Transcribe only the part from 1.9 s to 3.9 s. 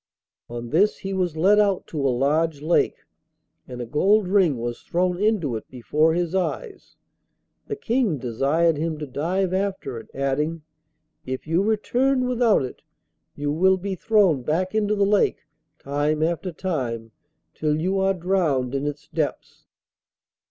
a large lake, and a